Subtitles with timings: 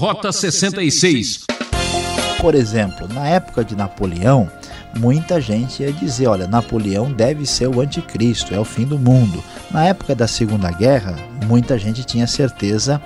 [0.00, 1.44] Rota 66.
[2.40, 4.50] Por exemplo, na época de Napoleão,
[4.96, 9.44] muita gente ia dizer: olha, Napoleão deve ser o anticristo, é o fim do mundo.
[9.70, 12.98] Na época da Segunda Guerra, muita gente tinha certeza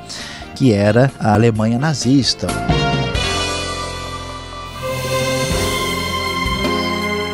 [0.54, 2.46] que era a Alemanha nazista.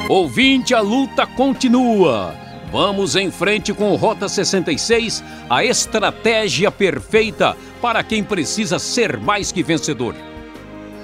[0.08, 2.34] Ouvinte, a luta continua.
[2.70, 9.60] Vamos em frente com Rota 66, a estratégia perfeita para quem precisa ser mais que
[9.60, 10.14] vencedor.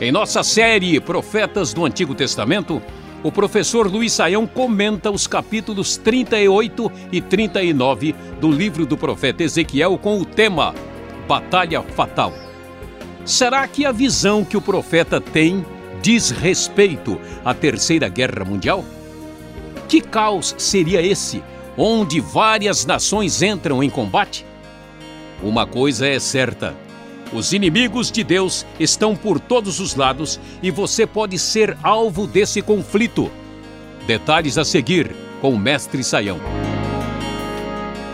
[0.01, 2.81] Em nossa série Profetas do Antigo Testamento,
[3.21, 9.99] o professor Luiz Saião comenta os capítulos 38 e 39 do livro do profeta Ezequiel
[9.99, 10.73] com o tema
[11.27, 12.33] Batalha Fatal.
[13.25, 15.67] Será que a visão que o profeta tem
[16.01, 18.85] diz respeito à Terceira Guerra Mundial?
[19.89, 21.43] Que caos seria esse,
[21.77, 24.45] onde várias nações entram em combate?
[25.43, 26.75] Uma coisa é certa:
[27.33, 32.63] os inimigos de Deus estão por todos os lados e você pode ser alvo desse
[32.63, 33.31] conflito.
[34.07, 36.39] Detalhes a seguir com o Mestre Saião.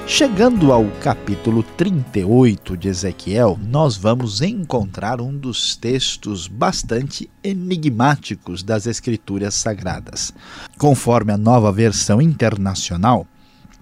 [0.06, 8.86] Chegando ao capítulo 38 de Ezequiel, nós vamos encontrar um dos textos bastante enigmáticos das
[8.86, 10.34] Escrituras Sagradas.
[10.76, 13.26] Conforme a nova versão internacional,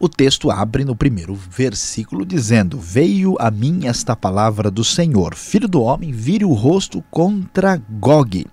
[0.00, 5.68] o texto abre no primeiro versículo dizendo: Veio a mim esta palavra do Senhor, filho
[5.68, 8.46] do homem, vire o rosto contra Gog,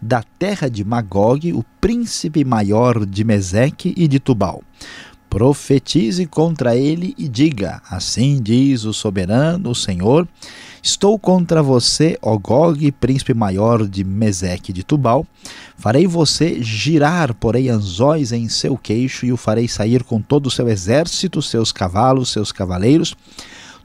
[0.00, 4.62] da terra de Magog, o príncipe maior de Meseque e de Tubal.
[5.28, 10.26] Profetize contra ele e diga: Assim diz o soberano, o Senhor
[10.86, 15.26] Estou contra você, ó Gog, príncipe maior de Meseque de Tubal.
[15.76, 20.50] Farei você girar, porém, anzóis em seu queixo, e o farei sair com todo o
[20.50, 23.16] seu exército, seus cavalos, seus cavaleiros,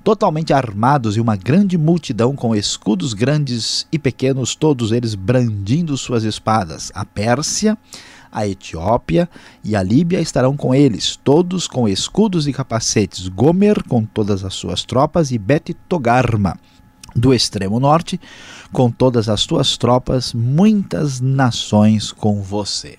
[0.03, 6.23] totalmente armados, e uma grande multidão com escudos grandes e pequenos, todos eles brandindo suas
[6.23, 6.91] espadas.
[6.94, 7.75] A Pérsia
[8.31, 9.27] a Etiópia
[9.63, 14.53] e a Líbia estarão com eles, todos com escudos e capacetes, Gomer com todas as
[14.53, 16.57] suas tropas e Bet Togarma
[17.16, 18.19] do extremo norte,
[18.72, 22.97] com todas as tuas tropas, muitas nações com você.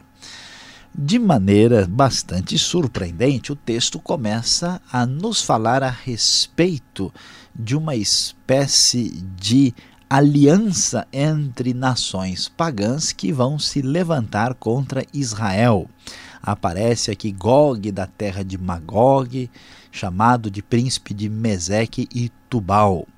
[0.95, 7.13] De maneira bastante surpreendente, o texto começa a nos falar a respeito
[7.55, 9.75] de uma espécie de
[10.09, 15.89] aliança entre nações pagãs que vão se levantar contra Israel.
[16.43, 19.51] Aparece aqui Gog da terra de Magog,
[19.91, 23.09] chamado de príncipe de Meseque e Tubal.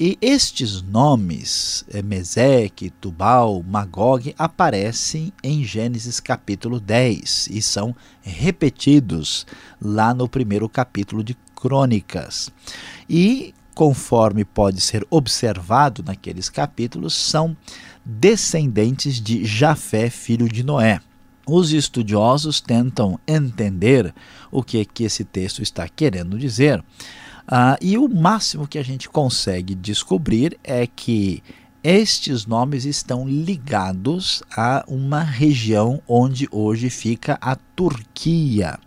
[0.00, 9.44] E estes nomes, é, Meseque, Tubal, Magog, aparecem em Gênesis capítulo 10 e são repetidos
[9.82, 12.48] lá no primeiro capítulo de Crônicas.
[13.10, 17.56] E, conforme pode ser observado naqueles capítulos, são
[18.04, 21.00] descendentes de Jafé, filho de Noé.
[21.44, 24.14] Os estudiosos tentam entender
[24.48, 26.84] o que, é que esse texto está querendo dizer
[27.50, 31.42] ah, e o máximo que a gente consegue descobrir é que
[31.82, 38.78] estes nomes estão ligados a uma região onde hoje fica a Turquia.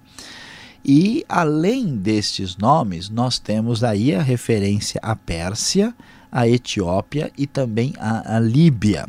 [0.86, 5.92] E além destes nomes, nós temos aí a referência à Pérsia,
[6.32, 9.08] à Etiópia e também à, à Líbia.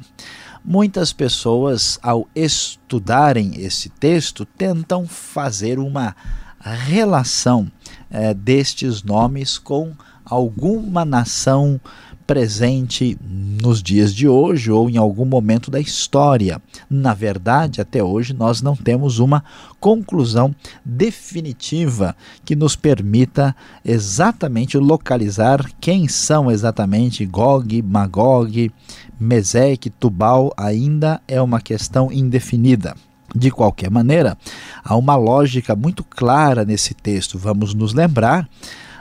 [0.64, 6.16] Muitas pessoas, ao estudarem esse texto, tentam fazer uma
[6.58, 7.70] relação
[8.12, 9.92] é, destes nomes com
[10.24, 11.80] alguma nação
[12.26, 13.18] presente
[13.60, 16.62] nos dias de hoje ou em algum momento da história.
[16.88, 19.42] Na verdade, até hoje nós não temos uma
[19.80, 28.70] conclusão definitiva que nos permita exatamente localizar quem são exatamente Gog, Magog,
[29.18, 32.94] Mesec, Tubal, ainda é uma questão indefinida.
[33.34, 34.36] De qualquer maneira,
[34.84, 37.38] há uma lógica muito clara nesse texto.
[37.38, 38.48] Vamos nos lembrar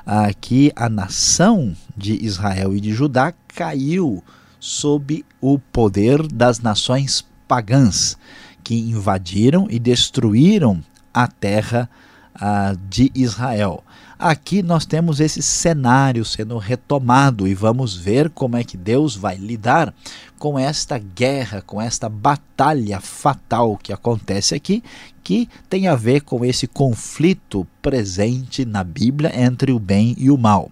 [0.06, 4.24] ah, que a nação de Israel e de Judá caiu
[4.60, 8.18] sob o poder das nações pagãs
[8.64, 10.82] que invadiram e destruíram
[11.14, 11.90] a terra
[12.34, 13.84] ah, de Israel.
[14.22, 19.36] Aqui nós temos esse cenário sendo retomado e vamos ver como é que Deus vai
[19.36, 19.92] lidar
[20.38, 24.84] com esta guerra, com esta batalha fatal que acontece aqui,
[25.24, 30.38] que tem a ver com esse conflito presente na Bíblia entre o bem e o
[30.38, 30.72] mal.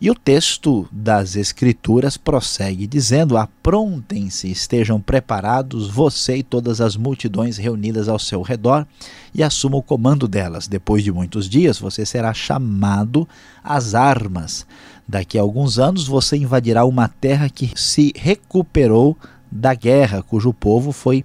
[0.00, 7.56] E o texto das Escrituras prossegue dizendo: Aprontem-se, estejam preparados, você e todas as multidões
[7.56, 8.86] reunidas ao seu redor,
[9.34, 10.66] e assuma o comando delas.
[10.66, 13.28] Depois de muitos dias, você será chamado
[13.62, 14.66] às armas.
[15.06, 19.16] Daqui a alguns anos, você invadirá uma terra que se recuperou
[19.50, 21.24] da guerra, cujo povo foi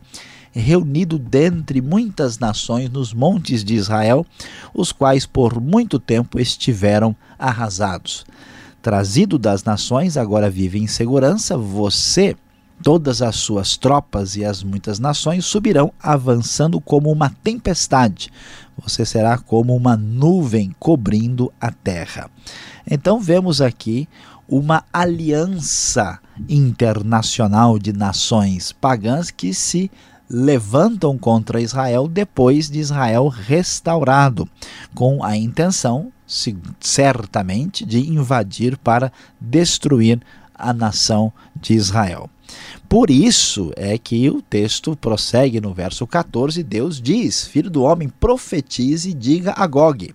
[0.51, 4.25] reunido dentre muitas nações nos montes de Israel,
[4.73, 8.25] os quais por muito tempo estiveram arrasados.
[8.81, 12.35] Trazido das nações, agora vive em segurança, você,
[12.81, 18.31] todas as suas tropas e as muitas nações subirão avançando como uma tempestade.
[18.81, 22.29] Você será como uma nuvem cobrindo a terra.
[22.89, 24.07] Então vemos aqui
[24.47, 29.91] uma aliança internacional de nações pagãs que se
[30.29, 34.47] levantam contra Israel depois de Israel restaurado,
[34.93, 36.11] com a intenção,
[36.79, 39.11] certamente, de invadir para
[39.41, 40.21] destruir
[40.53, 42.29] a nação de Israel.
[42.87, 48.09] Por isso é que o texto prossegue no verso 14, Deus diz: Filho do homem,
[48.09, 50.13] profetize e diga a Gog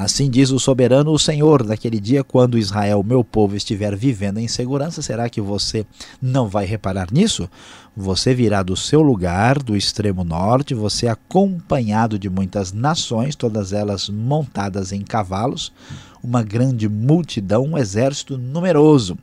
[0.00, 4.48] Assim diz o soberano o Senhor, naquele dia quando Israel, meu povo, estiver vivendo em
[4.48, 5.84] segurança, será que você
[6.22, 7.50] não vai reparar nisso?
[7.94, 14.08] Você virá do seu lugar, do extremo norte, você acompanhado de muitas nações, todas elas
[14.08, 15.70] montadas em cavalos,
[16.24, 19.18] uma grande multidão, um exército numeroso.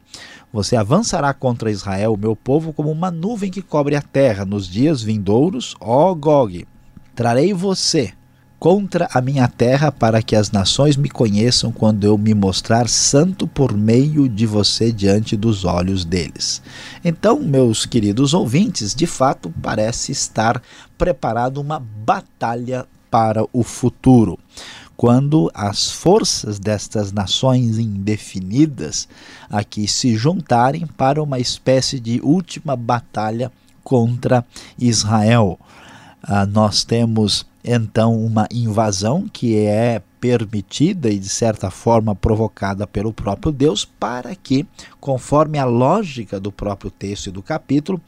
[0.54, 5.02] Você avançará contra Israel, meu povo, como uma nuvem que cobre a terra nos dias
[5.02, 6.68] vindouros, ó Gog.
[7.16, 8.14] Trarei você
[8.60, 13.48] contra a minha terra, para que as nações me conheçam quando eu me mostrar santo
[13.48, 16.62] por meio de você diante dos olhos deles.
[17.06, 20.62] Então, meus queridos ouvintes, de fato parece estar
[20.98, 24.40] preparado uma batalha para o futuro.
[24.96, 29.08] Quando as forças destas nações indefinidas
[29.48, 33.52] aqui se juntarem para uma espécie de última batalha
[33.84, 34.44] contra
[34.78, 35.60] Israel.
[36.22, 43.14] Ah, nós temos então uma invasão que é permitida e de certa forma provocada pelo
[43.14, 44.66] próprio Deus para que,
[45.00, 48.02] conforme a lógica do próprio texto e do capítulo,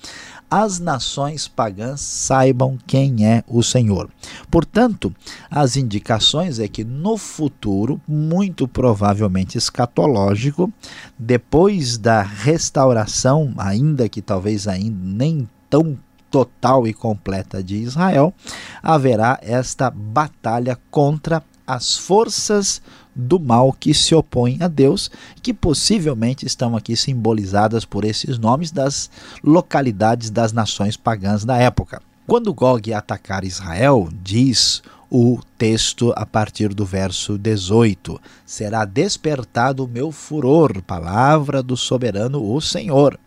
[0.50, 4.10] as nações pagãs saibam quem é o Senhor.
[4.50, 5.14] Portanto,
[5.52, 10.72] as indicações é que no futuro, muito provavelmente escatológico,
[11.18, 15.98] depois da restauração, ainda que talvez ainda nem tão
[16.30, 18.34] total e completa de Israel,
[18.82, 22.82] haverá esta batalha contra as forças
[23.16, 25.12] do mal que se opõem a Deus,
[25.42, 29.10] que possivelmente estão aqui simbolizadas por esses nomes das
[29.44, 32.02] localidades das nações pagãs da época.
[32.26, 39.88] Quando Gog atacar Israel, diz o texto a partir do verso 18: Será despertado o
[39.88, 43.20] meu furor, palavra do soberano, o Senhor.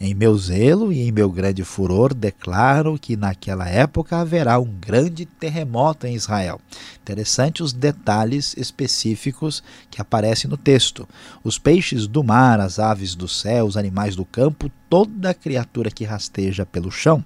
[0.00, 5.26] Em meu zelo e em meu grande furor, declaro que naquela época haverá um grande
[5.26, 6.60] terremoto em Israel.
[7.02, 9.60] Interessante os detalhes específicos
[9.90, 11.08] que aparecem no texto.
[11.42, 16.04] Os peixes do mar, as aves do céu, os animais do campo, toda criatura que
[16.04, 17.24] rasteja pelo chão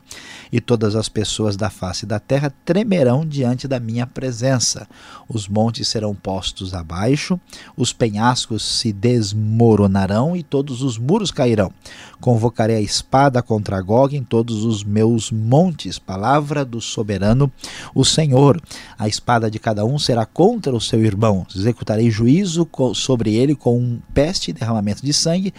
[0.51, 4.89] e todas as pessoas da face da terra tremerão diante da minha presença.
[5.29, 7.41] Os montes serão postos abaixo,
[7.77, 11.73] os penhascos se desmoronarão e todos os muros cairão.
[12.21, 15.99] Convocarei a espada contra Gog em todos os meus montes.
[15.99, 17.51] Palavra do soberano,
[17.95, 18.61] o Senhor.
[18.99, 21.47] A espada de cada um será contra o seu irmão.
[21.55, 25.55] Executarei juízo sobre ele com um peste e derramamento de sangue.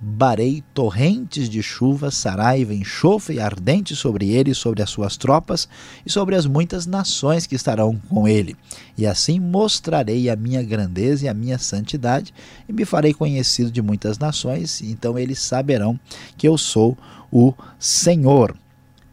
[0.00, 5.68] Desabarei torrentes de chuva, saraiva, enxofre ardente sobre ele sobre as suas tropas
[6.06, 8.56] e sobre as muitas nações que estarão com ele.
[8.96, 12.32] E assim mostrarei a minha grandeza e a minha santidade
[12.68, 15.98] e me farei conhecido de muitas nações, então eles saberão
[16.36, 16.96] que eu sou
[17.30, 18.56] o Senhor.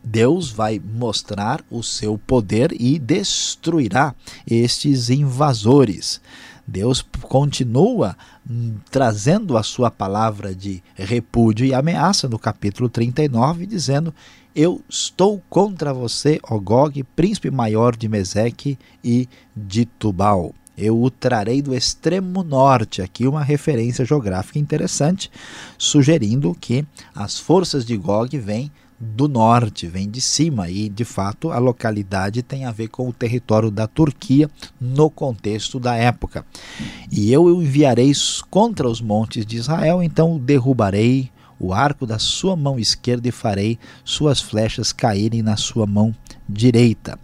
[0.04, 4.14] Deus vai mostrar o seu poder e destruirá
[4.46, 6.22] estes invasores.
[6.68, 8.18] Deus continua
[8.90, 14.14] trazendo a sua palavra de repúdio e ameaça no capítulo 39, dizendo:
[14.56, 20.54] Eu estou contra você, Ogog, príncipe maior de Meseque e de Tubal.
[20.78, 25.32] Eu o trarei do extremo norte, aqui uma referência geográfica interessante,
[25.78, 28.70] sugerindo que as forças de Gog vêm
[29.00, 33.14] do norte, vem de cima e de fato a localidade tem a ver com o
[33.14, 34.50] território da Turquia
[34.80, 36.46] no contexto da época.
[37.12, 38.12] E eu o enviarei
[38.50, 43.78] contra os montes de Israel, então derrubarei o arco da sua mão esquerda e farei
[44.04, 46.14] suas flechas caírem na sua mão
[46.48, 47.20] direita.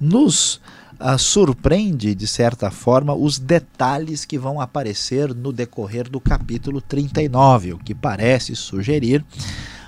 [0.00, 0.60] Nos
[1.00, 7.74] uh, surpreende, de certa forma, os detalhes que vão aparecer no decorrer do capítulo 39,
[7.74, 9.24] o que parece sugerir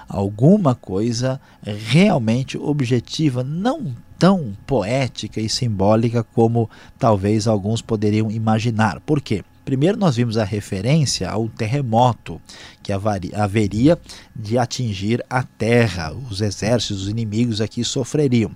[0.09, 9.01] alguma coisa realmente objetiva, não tão poética e simbólica como talvez alguns poderiam imaginar.
[9.01, 9.45] Por quê?
[9.65, 12.39] Primeiro, nós vimos a referência ao terremoto
[12.83, 13.99] que haveria
[14.37, 16.13] de atingir a terra.
[16.31, 18.51] Os exércitos os inimigos aqui sofreriam.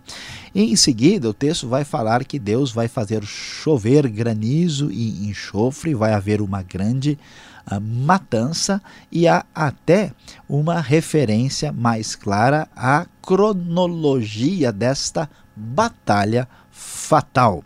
[0.55, 5.95] E em seguida, o texto vai falar que Deus vai fazer chover granizo e enxofre,
[5.95, 7.19] vai haver uma grande
[7.81, 8.81] matança
[9.13, 10.13] e há até
[10.49, 17.63] uma referência mais clara à cronologia desta batalha fatal.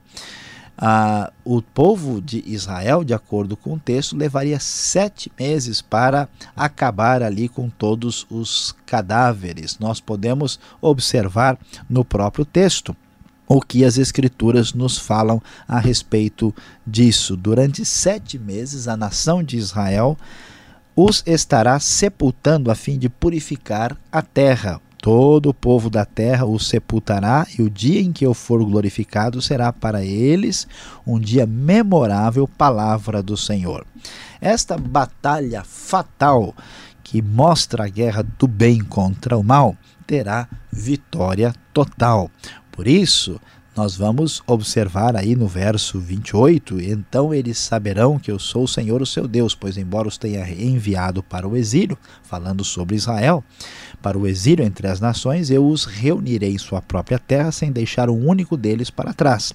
[0.76, 7.22] Ah, o povo de Israel, de acordo com o texto, levaria sete meses para acabar
[7.22, 9.78] ali com todos os cadáveres.
[9.78, 11.56] Nós podemos observar
[11.88, 12.96] no próprio texto
[13.46, 16.54] o que as Escrituras nos falam a respeito
[16.86, 17.36] disso.
[17.36, 20.16] Durante sete meses, a nação de Israel
[20.94, 24.80] os estará sepultando a fim de purificar a terra.
[24.98, 29.42] Todo o povo da terra o sepultará, e o dia em que eu for glorificado
[29.42, 30.68] será para eles
[31.04, 33.84] um dia memorável, palavra do Senhor.
[34.40, 36.54] Esta batalha fatal
[37.02, 42.30] que mostra a guerra do bem contra o mal terá vitória total.
[42.72, 43.38] Por isso,
[43.76, 49.00] nós vamos observar aí no verso 28, então eles saberão que eu sou o Senhor
[49.00, 53.44] o seu Deus, pois embora os tenha enviado para o exílio, falando sobre Israel,
[54.02, 58.10] para o exílio entre as nações, eu os reunirei em sua própria terra, sem deixar
[58.10, 59.52] um único deles para trás.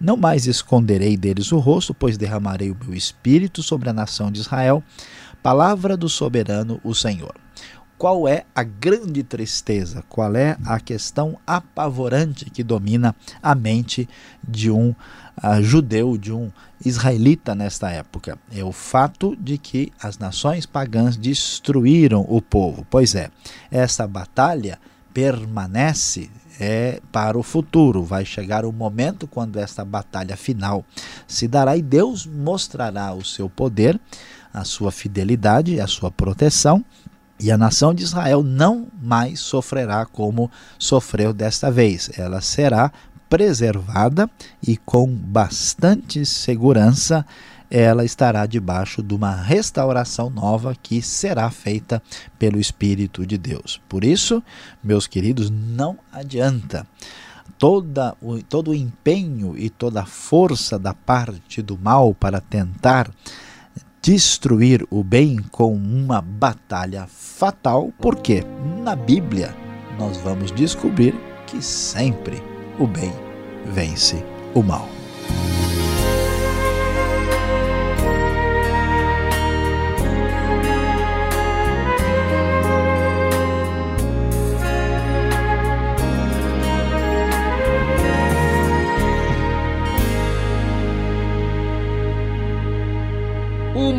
[0.00, 4.40] Não mais esconderei deles o rosto, pois derramarei o meu espírito sobre a nação de
[4.40, 4.82] Israel.
[5.42, 7.41] Palavra do soberano, o Senhor
[8.02, 14.08] qual é a grande tristeza, qual é a questão apavorante que domina a mente
[14.42, 16.50] de um uh, judeu, de um
[16.84, 18.36] israelita nesta época.
[18.52, 22.84] É o fato de que as nações pagãs destruíram o povo.
[22.90, 23.30] Pois é,
[23.70, 24.80] essa batalha
[25.14, 26.28] permanece
[26.58, 28.02] é para o futuro.
[28.02, 30.84] Vai chegar o momento quando esta batalha final
[31.28, 34.00] se dará e Deus mostrará o seu poder,
[34.52, 36.84] a sua fidelidade, a sua proteção
[37.38, 42.10] e a nação de Israel não mais sofrerá como sofreu desta vez.
[42.16, 42.92] Ela será
[43.28, 44.30] preservada
[44.66, 47.24] e com bastante segurança
[47.70, 52.02] ela estará debaixo de uma restauração nova que será feita
[52.38, 53.80] pelo Espírito de Deus.
[53.88, 54.42] Por isso,
[54.84, 56.86] meus queridos, não adianta
[57.58, 58.14] toda
[58.48, 63.10] todo o empenho e toda a força da parte do mal para tentar
[64.02, 68.42] destruir o bem com uma batalha fatal, porque
[68.82, 69.54] na Bíblia
[69.96, 71.14] nós vamos descobrir
[71.46, 72.42] que sempre
[72.80, 73.12] o bem
[73.64, 75.01] vence o mal.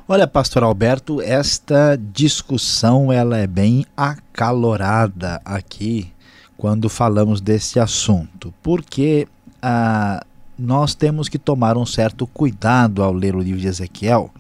[0.09, 6.13] Olha, pastor Alberto, esta discussão ela é bem acalorada aqui
[6.57, 9.29] quando falamos desse assunto, porque
[9.63, 10.25] ah,
[10.59, 14.31] nós temos que tomar um certo cuidado ao ler o livro de Ezequiel,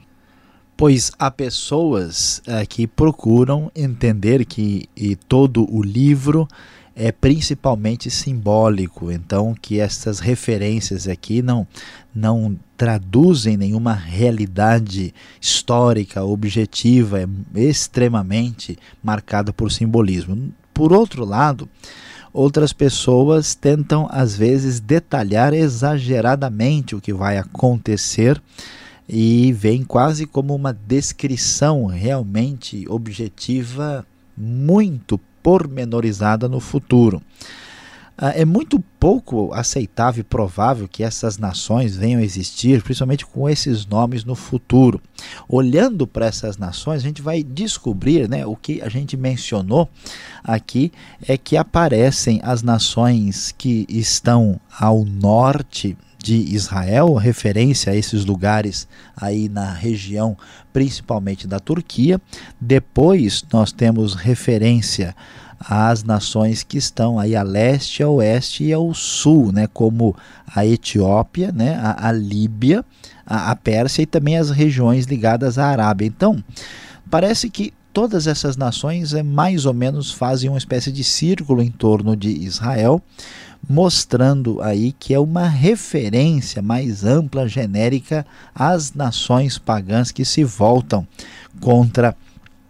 [0.76, 4.88] Pois há pessoas uh, que procuram entender que
[5.28, 6.49] todo o livro
[6.95, 11.67] é principalmente simbólico, então que essas referências aqui não,
[12.15, 20.53] não traduzem nenhuma realidade histórica, objetiva, é extremamente marcada por simbolismo.
[20.75, 21.69] Por outro lado,
[22.33, 28.41] outras pessoas tentam às vezes detalhar exageradamente o que vai acontecer
[29.09, 34.07] e vem quase como uma descrição realmente objetiva
[34.37, 37.23] muito pormenorizada no futuro.
[38.17, 43.49] Ah, é muito pouco aceitável e provável que essas nações venham a existir, principalmente com
[43.49, 45.01] esses nomes no futuro.
[45.49, 49.89] Olhando para essas nações, a gente vai descobrir, né, o que a gente mencionou
[50.45, 50.93] aqui
[51.27, 58.87] é que aparecem as nações que estão ao norte de Israel, referência a esses lugares
[59.17, 60.37] aí na região,
[60.73, 62.21] principalmente da Turquia.
[62.61, 65.14] Depois nós temos referência
[65.59, 70.17] às nações que estão aí a leste, a oeste e ao sul, né, como
[70.55, 72.85] a Etiópia, né, a, a Líbia,
[73.26, 76.07] a, a Pérsia e também as regiões ligadas à Arábia.
[76.07, 76.43] Então,
[77.11, 81.71] parece que todas essas nações é, mais ou menos fazem uma espécie de círculo em
[81.71, 83.00] torno de Israel,
[83.69, 91.07] mostrando aí que é uma referência mais ampla, genérica às nações pagãs que se voltam
[91.61, 92.16] contra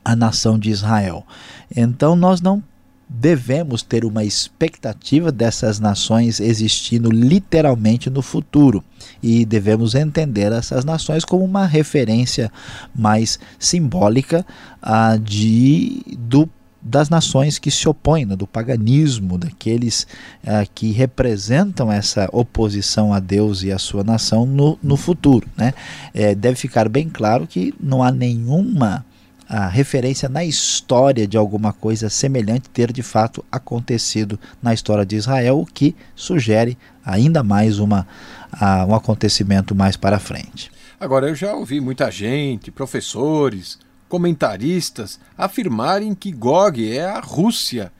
[0.04, 1.26] a nação de Israel.
[1.74, 2.62] Então nós não
[3.08, 8.82] devemos ter uma expectativa dessas nações existindo literalmente no futuro
[9.22, 12.50] e devemos entender essas nações como uma referência
[12.94, 14.46] mais simbólica
[14.82, 16.48] uh, de do
[16.82, 20.06] das nações que se opõem, né, do paganismo, daqueles
[20.42, 25.46] uh, que representam essa oposição a Deus e a sua nação no, no futuro.
[25.56, 25.72] Né?
[26.12, 29.04] É, deve ficar bem claro que não há nenhuma
[29.48, 35.14] a referência na história de alguma coisa semelhante ter de fato acontecido na história de
[35.16, 38.08] Israel, o que sugere ainda mais uma,
[38.50, 40.70] a, um acontecimento mais para frente.
[40.98, 43.78] Agora, eu já ouvi muita gente, professores,
[44.12, 47.90] comentaristas, afirmarem que Gog é a Rússia.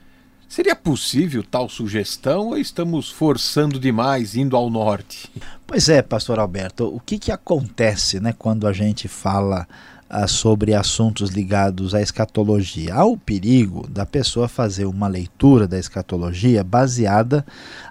[0.47, 5.27] Seria possível tal sugestão ou estamos forçando demais indo ao norte?
[5.65, 9.67] Pois é, pastor Alberto, o que, que acontece né, quando a gente fala
[10.27, 12.93] sobre assuntos ligados à escatologia.
[12.93, 17.43] Há o perigo da pessoa fazer uma leitura da escatologia baseada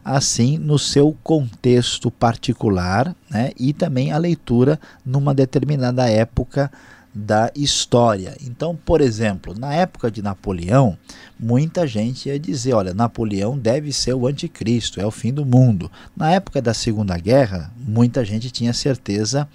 [0.05, 6.71] assim no seu contexto particular né, e também a leitura numa determinada época
[7.15, 8.37] da história.
[8.41, 10.97] Então, por exemplo, na época de Napoleão,
[11.43, 15.91] muita gente ia dizer: olha, Napoleão deve ser o anticristo, é o fim do mundo.
[16.17, 19.49] Na época da Segunda Guerra, muita gente tinha certeza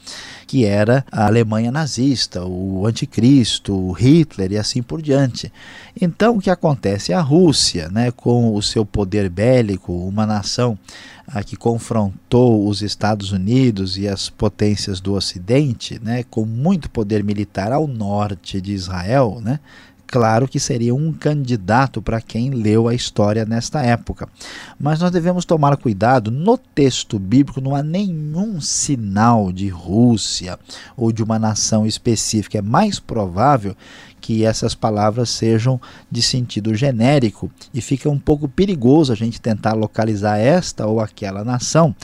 [0.46, 5.52] que era a Alemanha nazista, o anticristo, o Hitler e assim por diante.
[6.00, 7.14] Então, o que acontece?
[7.14, 10.78] A Rússia, né, com o seu poder bélico, uma nação
[11.46, 17.74] que confrontou os Estados Unidos e as potências do Ocidente, né, com muito poder militar
[17.74, 19.60] ao norte de Israel, né,
[20.08, 24.28] claro que seria um candidato para quem leu a história nesta época.
[24.80, 30.58] Mas nós devemos tomar cuidado, no texto bíblico não há nenhum sinal de Rússia
[30.96, 32.58] ou de uma nação específica.
[32.58, 33.76] É mais provável
[34.20, 39.74] que essas palavras sejam de sentido genérico e fica um pouco perigoso a gente tentar
[39.74, 41.96] localizar esta ou aquela nação,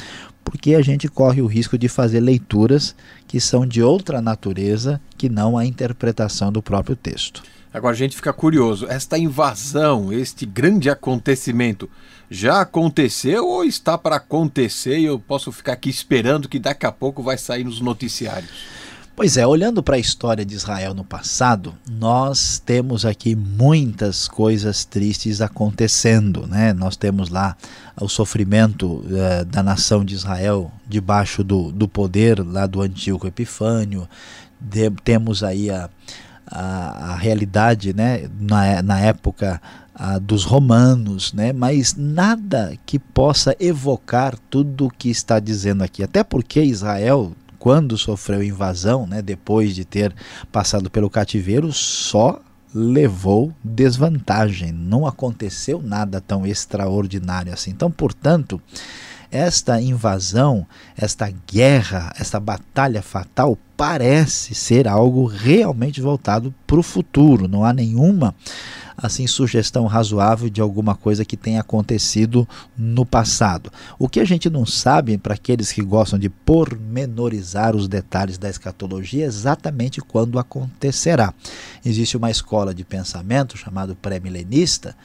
[0.44, 2.96] porque a gente corre o risco de fazer leituras
[3.28, 7.42] que são de outra natureza que não a interpretação do próprio texto.
[7.74, 11.90] Agora a gente fica curioso, esta invasão, este grande acontecimento,
[12.30, 16.92] já aconteceu ou está para acontecer e eu posso ficar aqui esperando que daqui a
[16.92, 18.52] pouco vai sair nos noticiários?
[19.16, 24.86] Pois é, olhando para a história de Israel no passado, nós temos aqui muitas coisas
[24.86, 26.48] tristes acontecendo.
[26.48, 26.74] Né?
[26.74, 27.56] Nós temos lá
[28.00, 34.10] o sofrimento uh, da nação de Israel debaixo do, do poder lá do Antíoco Epifânio,
[34.60, 35.90] de, temos aí a,
[36.46, 39.62] a, a realidade né, na, na época
[39.94, 46.04] a, dos romanos, né, mas nada que possa evocar tudo o que está dizendo aqui.
[46.04, 50.14] Até porque Israel, quando sofreu invasão, né, depois de ter
[50.52, 52.40] passado pelo cativeiro, só
[52.74, 54.72] levou desvantagem.
[54.72, 57.72] Não aconteceu nada tão extraordinário assim.
[57.72, 58.60] Então, portanto,
[59.34, 60.66] esta invasão,
[60.96, 67.48] esta guerra, esta batalha fatal parece ser algo realmente voltado para o futuro.
[67.48, 68.36] Não há nenhuma
[68.98, 73.72] assim sugestão razoável de alguma coisa que tenha acontecido no passado.
[73.98, 78.50] O que a gente não sabe, para aqueles que gostam de pormenorizar os detalhes da
[78.50, 81.34] escatologia, é exatamente quando acontecerá.
[81.86, 84.96] Existe uma escola de pensamento chamado pré-milenista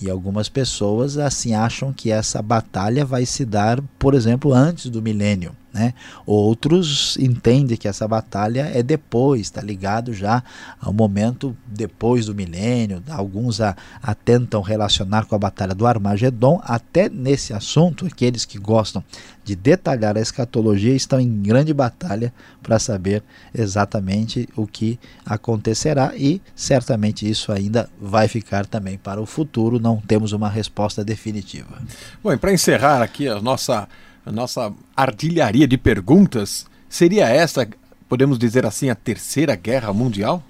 [0.00, 5.02] e algumas pessoas assim acham que essa batalha vai se dar, por exemplo, antes do
[5.02, 5.54] milênio.
[5.72, 5.92] Né?
[6.24, 10.42] Outros entendem que essa batalha é depois, está ligado já
[10.80, 13.02] ao momento depois do milênio.
[13.08, 16.60] Alguns a, a, tentam relacionar com a batalha do Armagedon.
[16.64, 19.04] Até nesse assunto, aqueles que gostam
[19.44, 23.22] de detalhar a escatologia estão em grande batalha para saber
[23.54, 29.78] exatamente o que acontecerá e certamente isso ainda vai ficar também para o futuro.
[29.78, 31.80] Não temos uma resposta definitiva.
[32.22, 33.88] Bom, para encerrar aqui a nossa
[34.28, 37.66] a nossa artilharia de perguntas, seria essa,
[38.06, 40.42] podemos dizer assim, a terceira guerra mundial?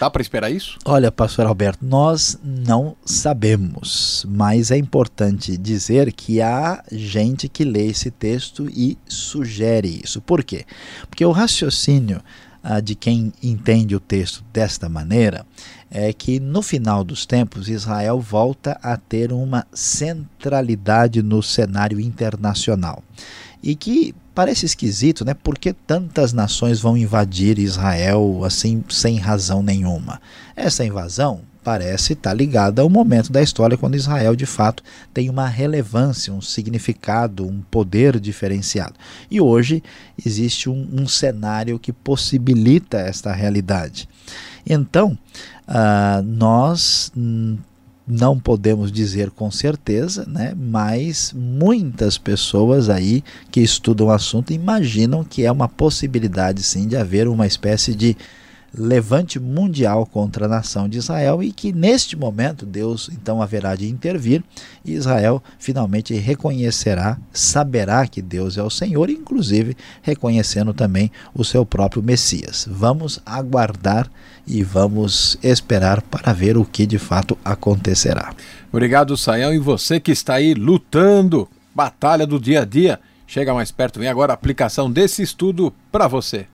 [0.00, 0.76] Dá para esperar isso?
[0.84, 7.86] Olha, pastor Alberto, nós não sabemos, mas é importante dizer que há gente que lê
[7.86, 10.20] esse texto e sugere isso.
[10.20, 10.64] Por quê?
[11.08, 12.20] Porque o raciocínio
[12.64, 15.46] ah, de quem entende o texto desta maneira
[15.90, 23.02] é que no final dos tempos Israel volta a ter uma centralidade no cenário internacional
[23.62, 25.34] e que parece esquisito, né?
[25.34, 30.20] Por que tantas nações vão invadir Israel assim sem razão nenhuma?
[30.54, 35.46] Essa invasão parece estar ligada ao momento da história quando Israel de fato tem uma
[35.46, 38.94] relevância, um significado, um poder diferenciado.
[39.30, 39.82] E hoje
[40.24, 44.08] existe um, um cenário que possibilita esta realidade.
[44.66, 45.18] Então,
[45.68, 47.12] uh, nós
[48.06, 50.54] não podemos dizer com certeza, né?
[50.58, 56.96] mas muitas pessoas aí que estudam o assunto imaginam que é uma possibilidade sim de
[56.96, 58.16] haver uma espécie de
[58.72, 63.88] levante mundial contra a nação de Israel e que neste momento Deus então haverá de
[63.88, 64.42] intervir
[64.84, 71.66] e Israel finalmente reconhecerá, saberá que Deus é o Senhor, inclusive reconhecendo também o seu
[71.66, 72.66] próprio Messias.
[72.70, 74.10] Vamos aguardar
[74.46, 78.34] e vamos esperar para ver o que de fato acontecerá.
[78.72, 83.00] Obrigado, Saião, e você que está aí lutando, batalha do dia a dia.
[83.26, 86.46] Chega mais perto, vem agora a aplicação desse estudo para você.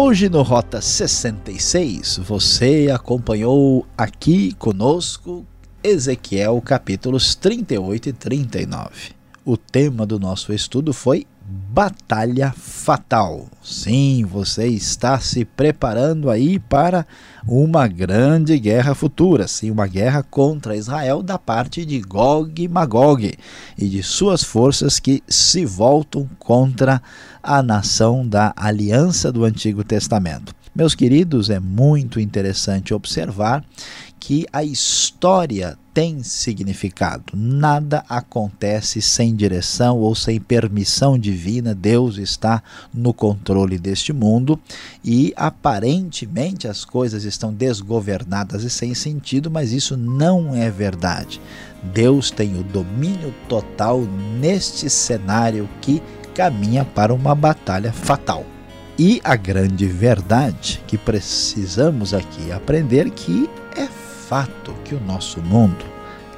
[0.00, 5.44] Hoje no Rota 66, você acompanhou aqui conosco
[5.82, 8.90] Ezequiel capítulos 38 e 39.
[9.44, 13.46] O tema do nosso estudo foi Batalha Fatal.
[13.62, 17.06] Sim, você está se preparando aí para
[17.46, 23.34] uma grande guerra futura, sim, uma guerra contra Israel da parte de Gog e Magog
[23.78, 27.02] e de suas forças que se voltam contra
[27.48, 30.54] a nação da aliança do Antigo Testamento.
[30.74, 33.64] Meus queridos, é muito interessante observar
[34.20, 37.32] que a história tem significado.
[37.34, 41.74] Nada acontece sem direção ou sem permissão divina.
[41.74, 44.60] Deus está no controle deste mundo
[45.02, 51.40] e aparentemente as coisas estão desgovernadas e sem sentido, mas isso não é verdade.
[51.82, 54.02] Deus tem o domínio total
[54.38, 56.02] neste cenário que
[56.38, 58.46] caminha para uma batalha fatal.
[58.96, 65.84] E a grande verdade que precisamos aqui aprender que é fato que o nosso mundo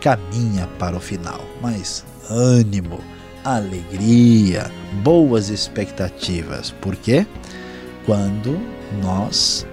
[0.01, 2.99] caminha para o final, mas ânimo,
[3.45, 4.71] alegria,
[5.03, 6.71] boas expectativas.
[6.71, 7.27] Por quê?
[8.07, 8.59] Quando
[9.03, 9.67] nós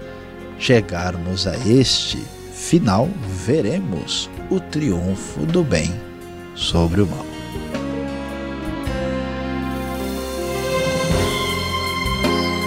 [0.59, 2.17] chegarmos a este
[2.51, 3.07] final,
[3.45, 5.93] veremos o triunfo do bem
[6.53, 7.26] sobre o mal.